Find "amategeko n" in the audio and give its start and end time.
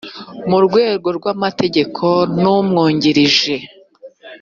1.33-2.43